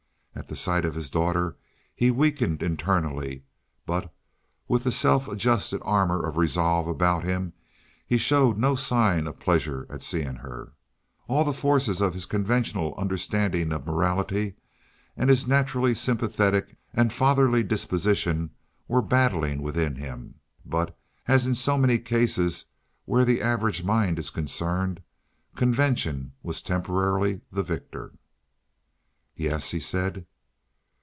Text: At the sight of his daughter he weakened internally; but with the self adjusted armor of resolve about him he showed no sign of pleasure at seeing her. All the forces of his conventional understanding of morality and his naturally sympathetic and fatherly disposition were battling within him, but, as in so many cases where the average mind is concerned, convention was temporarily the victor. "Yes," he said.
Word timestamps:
At 0.33 0.47
the 0.47 0.55
sight 0.55 0.85
of 0.85 0.95
his 0.95 1.11
daughter 1.11 1.55
he 1.93 2.09
weakened 2.09 2.63
internally; 2.63 3.43
but 3.85 4.11
with 4.67 4.85
the 4.85 4.91
self 4.91 5.27
adjusted 5.27 5.81
armor 5.83 6.25
of 6.25 6.35
resolve 6.37 6.87
about 6.87 7.23
him 7.23 7.53
he 8.07 8.17
showed 8.17 8.57
no 8.57 8.73
sign 8.73 9.27
of 9.27 9.37
pleasure 9.37 9.85
at 9.87 10.01
seeing 10.01 10.37
her. 10.37 10.71
All 11.27 11.43
the 11.43 11.53
forces 11.53 12.01
of 12.01 12.15
his 12.15 12.25
conventional 12.25 12.95
understanding 12.97 13.71
of 13.71 13.85
morality 13.85 14.55
and 15.15 15.29
his 15.29 15.45
naturally 15.47 15.93
sympathetic 15.93 16.75
and 16.91 17.13
fatherly 17.13 17.61
disposition 17.61 18.49
were 18.87 19.03
battling 19.03 19.61
within 19.61 19.95
him, 19.95 20.35
but, 20.65 20.97
as 21.27 21.45
in 21.45 21.53
so 21.53 21.77
many 21.77 21.99
cases 21.99 22.65
where 23.05 23.25
the 23.25 23.43
average 23.43 23.83
mind 23.83 24.17
is 24.17 24.31
concerned, 24.31 25.03
convention 25.55 26.31
was 26.41 26.63
temporarily 26.63 27.41
the 27.51 27.63
victor. 27.63 28.13
"Yes," 29.35 29.71
he 29.71 29.79
said. 29.79 30.25